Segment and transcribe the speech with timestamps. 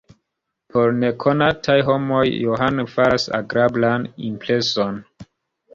[0.75, 5.01] Por nekonataj homoj Johan faras agrablan impreson.